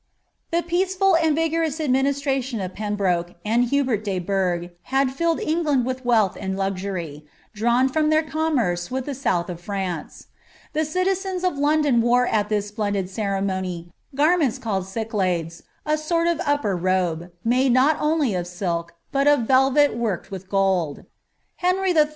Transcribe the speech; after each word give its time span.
The 0.49 0.63
peaceful 0.63 1.15
and 1.15 1.35
vigorous 1.35 1.79
administration 1.79 2.59
of 2.59 2.73
Pembroke 2.73 3.35
and 3.45 3.65
Hubert 3.65 4.03
de 4.03 4.17
Burgh 4.17 4.71
aad 4.91 5.11
filled 5.13 5.39
England 5.39 5.85
with 5.85 6.03
wealth 6.03 6.35
and 6.41 6.57
luxury, 6.57 7.23
drawn 7.53 7.87
from 7.87 8.09
their 8.09 8.23
commerce 8.23 8.89
with 8.89 9.05
the 9.05 9.13
south 9.13 9.47
of 9.47 9.61
France. 9.61 10.25
The 10.73 10.85
citizens 10.85 11.43
of 11.43 11.59
London 11.59 12.01
wore 12.01 12.25
at 12.25 12.49
this 12.49 12.69
splendid 12.69 13.11
ceremony 13.11 13.93
garments 14.15 14.57
called 14.57 14.87
cyclades, 14.87 15.61
a 15.85 15.99
sort 15.99 16.25
of 16.25 16.41
upper 16.47 16.75
robe, 16.75 17.31
made 17.45 17.71
not 17.71 17.95
only 17.99 18.33
of 18.33 18.47
silk, 18.47 18.95
but 19.11 19.27
of 19.27 19.41
velvet 19.41 19.95
worked 19.95 20.31
with 20.31 20.49
gold. 20.49 21.03
Henry 21.57 21.91
III. 21.91 22.09